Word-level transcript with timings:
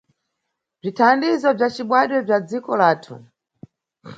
Bzithandizo 0.79 1.49
bza 1.57 1.67
cibadwe 1.75 2.17
bza 2.25 2.37
dziko 2.47 2.71
lathu. 2.81 3.15